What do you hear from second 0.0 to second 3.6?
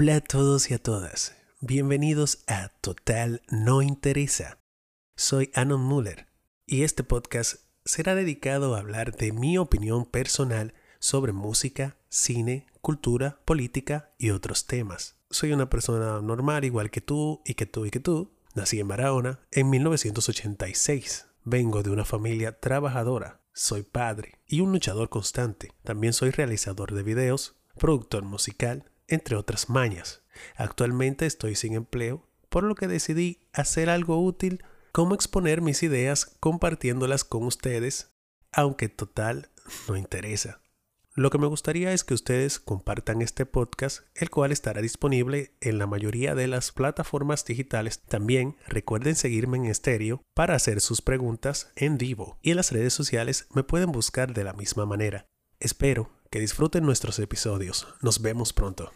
Hola a todos y a todas. Bienvenidos a Total